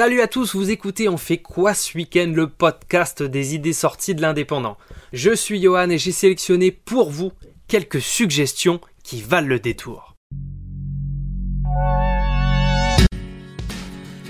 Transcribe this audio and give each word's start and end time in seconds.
Salut 0.00 0.22
à 0.22 0.28
tous, 0.28 0.54
vous 0.54 0.70
écoutez 0.70 1.10
On 1.10 1.18
fait 1.18 1.36
quoi 1.36 1.74
ce 1.74 1.94
week-end, 1.94 2.32
le 2.34 2.48
podcast 2.48 3.22
des 3.22 3.54
idées 3.54 3.74
sorties 3.74 4.14
de 4.14 4.22
l'indépendant. 4.22 4.78
Je 5.12 5.34
suis 5.34 5.60
Johan 5.60 5.90
et 5.90 5.98
j'ai 5.98 6.10
sélectionné 6.10 6.70
pour 6.70 7.10
vous 7.10 7.32
quelques 7.68 8.00
suggestions 8.00 8.80
qui 9.04 9.20
valent 9.20 9.46
le 9.46 9.60
détour. 9.60 10.16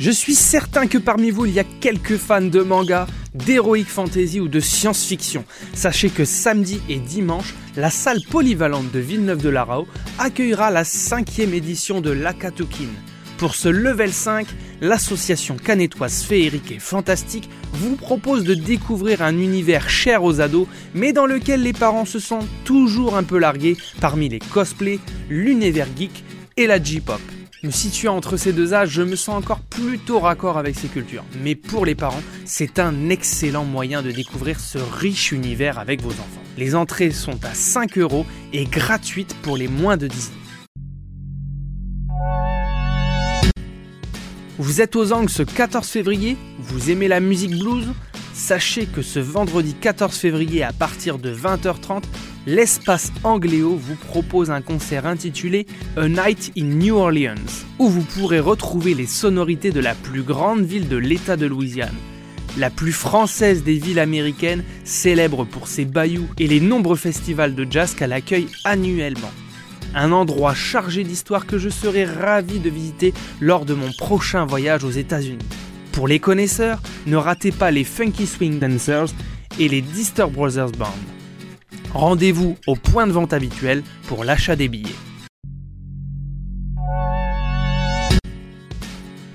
Je 0.01 0.11
suis 0.11 0.35
certain 0.35 0.89
que 0.89 0.99
parmi 0.99 1.31
vous, 1.31 1.47
il 1.47 1.55
y 1.55 1.61
a 1.61 1.65
quelques 1.81 2.17
fans 2.17 2.43
de 2.43 2.63
manga, 2.63 3.07
d'heroic 3.35 3.85
fantasy 3.85 4.41
ou 4.41 4.49
de 4.49 4.59
science-fiction. 4.59 5.45
Sachez 5.73 6.11
que 6.11 6.25
samedi 6.25 6.81
et 6.89 6.99
dimanche, 6.99 7.55
la 7.77 7.91
salle 7.91 8.23
polyvalente 8.29 8.91
de 8.91 8.99
Villeneuve-de-Larao 8.99 9.87
accueillera 10.19 10.73
la 10.73 10.83
cinquième 10.83 11.55
édition 11.55 12.01
de 12.01 12.11
l'Akatukin. 12.11 12.89
Pour 13.41 13.55
ce 13.55 13.71
level 13.71 14.13
5, 14.13 14.47
l'association 14.83 15.57
canétoise 15.57 16.25
féerique 16.25 16.73
et 16.73 16.79
fantastique 16.79 17.49
vous 17.73 17.97
propose 17.97 18.45
de 18.45 18.53
découvrir 18.53 19.23
un 19.23 19.39
univers 19.39 19.89
cher 19.89 20.25
aux 20.25 20.43
ados, 20.43 20.67
mais 20.93 21.15
dans 21.15 21.25
lequel 21.25 21.63
les 21.63 21.73
parents 21.73 22.05
se 22.05 22.19
sentent 22.19 22.51
toujours 22.67 23.17
un 23.17 23.23
peu 23.23 23.39
largués 23.39 23.79
parmi 23.99 24.29
les 24.29 24.41
cosplays, 24.41 24.99
l'univers 25.31 25.89
geek 25.97 26.23
et 26.59 26.67
la 26.67 26.83
J-pop. 26.83 27.19
Me 27.63 27.71
situant 27.71 28.15
entre 28.15 28.37
ces 28.37 28.53
deux 28.53 28.75
âges, 28.75 28.91
je 28.91 29.01
me 29.01 29.17
sens 29.17 29.37
encore 29.37 29.61
plutôt 29.61 30.21
raccord 30.21 30.59
avec 30.59 30.79
ces 30.79 30.89
cultures. 30.89 31.25
Mais 31.43 31.55
pour 31.55 31.87
les 31.87 31.95
parents, 31.95 32.23
c'est 32.45 32.79
un 32.79 33.09
excellent 33.09 33.65
moyen 33.65 34.03
de 34.03 34.11
découvrir 34.11 34.61
ce 34.61 34.77
riche 34.77 35.33
univers 35.33 35.79
avec 35.79 36.03
vos 36.03 36.11
enfants. 36.11 36.43
Les 36.59 36.75
entrées 36.75 37.11
sont 37.11 37.43
à 37.43 37.55
5 37.55 37.97
euros 37.97 38.27
et 38.53 38.67
gratuites 38.67 39.35
pour 39.41 39.57
les 39.57 39.69
moins 39.69 39.97
de 39.97 40.09
10 40.09 40.27
ans. 40.27 40.40
Vous 44.61 44.83
êtes 44.83 44.95
aux 44.95 45.15
Angles 45.15 45.31
ce 45.31 45.43
14 45.43 45.89
février 45.89 46.37
Vous 46.59 46.91
aimez 46.91 47.09
la 47.09 47.21
musique 47.21 47.59
blues? 47.59 47.87
Sachez 48.35 48.85
que 48.85 49.01
ce 49.01 49.19
vendredi 49.19 49.73
14 49.73 50.15
février 50.15 50.63
à 50.63 50.75
partir 50.75 51.17
de 51.17 51.35
20h30, 51.35 52.03
l'espace 52.47 53.11
Angléo 53.25 53.75
vous 53.75 53.95
propose 53.95 54.51
un 54.51 54.61
concert 54.61 55.07
intitulé 55.07 55.67
A 55.97 56.09
Night 56.09 56.53
in 56.59 56.65
New 56.65 56.95
Orleans, 56.95 57.65
où 57.79 57.89
vous 57.89 58.03
pourrez 58.03 58.39
retrouver 58.39 58.93
les 58.93 59.07
sonorités 59.07 59.71
de 59.71 59.81
la 59.81 59.95
plus 59.95 60.23
grande 60.23 60.61
ville 60.61 60.89
de 60.89 60.99
l'État 60.99 61.39
de 61.39 61.47
Louisiane. 61.47 61.97
La 62.59 62.69
plus 62.69 62.93
française 62.93 63.65
des 63.65 63.79
villes 63.79 63.99
américaines, 63.99 64.63
célèbre 64.85 65.47
pour 65.47 65.69
ses 65.69 65.87
bayous 65.87 66.29
et 66.39 66.47
les 66.47 66.61
nombreux 66.61 66.97
festivals 66.97 67.55
de 67.55 67.67
jazz 67.71 67.95
qu'elle 67.95 68.13
accueille 68.13 68.49
annuellement. 68.65 69.33
Un 69.95 70.13
endroit 70.13 70.55
chargé 70.55 71.03
d'histoire 71.03 71.47
que 71.47 71.59
je 71.59 71.69
serai 71.69 72.05
ravi 72.05 72.61
de 72.61 72.71
visiter 72.71 73.13
lors 73.41 73.65
de 73.65 73.75
mon 73.75 73.91
prochain 73.93 74.45
voyage 74.45 74.85
aux 74.85 74.91
États-Unis. 74.91 75.45
Pour 75.93 76.07
les 76.07 76.21
connaisseurs, 76.21 76.81
ne 77.07 77.17
ratez 77.17 77.51
pas 77.51 77.73
les 77.73 77.85
Funky 77.85 78.27
Swing 78.27 78.61
Dancers 78.61 79.09
et 79.59 79.69
les 79.69 79.81
Disturb 79.81 80.33
Brothers 80.33 80.73
Band. 80.73 80.95
Rendez-vous 81.93 82.57
au 82.69 82.77
point 82.77 83.09
de 83.09 83.13
vente 83.13 83.33
habituel 83.33 83.83
pour 84.07 84.23
l'achat 84.23 84.55
des 84.55 84.69
billets. 84.69 84.95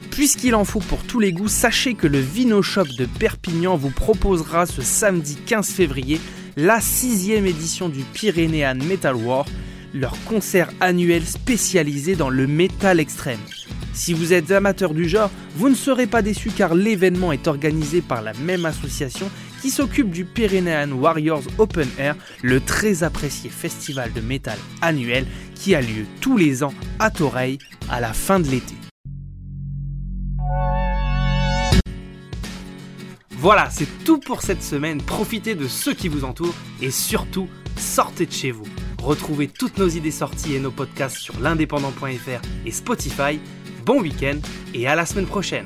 Puisqu'il 0.09 0.55
en 0.55 0.63
faut 0.63 0.79
pour 0.79 1.03
tous 1.03 1.19
les 1.19 1.33
goûts, 1.33 1.49
sachez 1.49 1.93
que 1.95 2.07
le 2.07 2.19
Vino 2.19 2.61
Shop 2.61 2.85
de 2.97 3.05
Perpignan 3.05 3.75
vous 3.75 3.89
proposera 3.89 4.65
ce 4.65 4.81
samedi 4.81 5.35
15 5.35 5.67
février 5.67 6.21
la 6.55 6.79
sixième 6.79 7.45
édition 7.45 7.89
du 7.89 7.99
Pyrénéan 8.13 8.75
Metal 8.75 9.13
War, 9.13 9.45
leur 9.95 10.21
concert 10.25 10.69
annuel 10.81 11.25
spécialisé 11.25 12.15
dans 12.15 12.29
le 12.29 12.45
métal 12.45 12.99
extrême. 12.99 13.39
Si 13.93 14.13
vous 14.13 14.33
êtes 14.33 14.51
amateur 14.51 14.93
du 14.93 15.07
genre, 15.07 15.31
vous 15.55 15.69
ne 15.69 15.75
serez 15.75 16.05
pas 16.05 16.21
déçu 16.21 16.51
car 16.51 16.75
l'événement 16.75 17.31
est 17.31 17.47
organisé 17.47 18.01
par 18.01 18.21
la 18.21 18.33
même 18.33 18.65
association 18.65 19.31
qui 19.61 19.69
s'occupe 19.69 20.11
du 20.11 20.25
Pyrenean 20.25 20.91
Warriors 20.91 21.43
Open 21.57 21.87
Air, 21.97 22.15
le 22.43 22.59
très 22.59 23.03
apprécié 23.03 23.49
festival 23.49 24.11
de 24.11 24.19
métal 24.19 24.57
annuel 24.81 25.25
qui 25.55 25.73
a 25.73 25.81
lieu 25.81 26.05
tous 26.19 26.37
les 26.37 26.61
ans 26.61 26.73
à 26.99 27.09
Toreil 27.09 27.57
à 27.89 28.01
la 28.01 28.11
fin 28.11 28.41
de 28.41 28.49
l'été. 28.49 28.75
Voilà, 33.37 33.69
c'est 33.69 34.03
tout 34.03 34.19
pour 34.19 34.41
cette 34.41 34.63
semaine. 34.63 35.01
Profitez 35.01 35.55
de 35.55 35.67
ceux 35.67 35.93
qui 35.93 36.09
vous 36.09 36.25
entourent 36.25 36.55
et 36.81 36.91
surtout, 36.91 37.47
sortez 37.77 38.25
de 38.25 38.31
chez 38.31 38.51
vous. 38.51 38.65
Retrouvez 39.05 39.47
toutes 39.47 39.77
nos 39.77 39.87
idées 39.87 40.09
sorties 40.09 40.55
et 40.55 40.59
nos 40.59 40.71
podcasts 40.71 41.17
sur 41.17 41.39
l'indépendant.fr 41.39 42.41
et 42.65 42.71
Spotify. 42.71 43.39
Bon 43.85 44.01
week-end 44.01 44.39
et 44.73 44.87
à 44.87 44.95
la 44.95 45.05
semaine 45.05 45.27
prochaine. 45.27 45.65